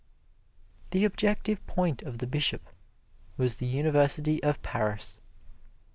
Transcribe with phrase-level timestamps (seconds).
[0.89, 2.67] The objective point of the Bishop
[3.37, 5.19] was the University of Paris.